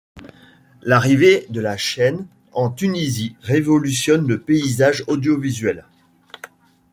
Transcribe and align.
L'arrivée 0.81 1.45
de 1.51 1.61
la 1.61 1.77
chaîne 1.77 2.25
en 2.53 2.71
Tunisie 2.71 3.35
révolutionne 3.41 4.27
le 4.27 4.41
paysage 4.41 5.03
audiovisuel. 5.05 5.85